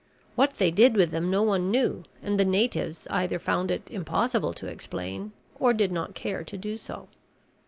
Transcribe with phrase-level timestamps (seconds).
[0.33, 4.51] What they did with them no one knew and the natives either found it impossible
[4.53, 7.07] to explain or did not care to do so.